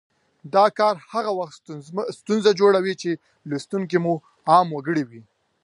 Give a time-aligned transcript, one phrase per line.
[0.55, 1.63] دا کار هغه وخت
[2.19, 3.09] ستونزه جوړوي چې
[3.49, 4.13] لوستونکي مو
[4.51, 5.21] عام وګړي وي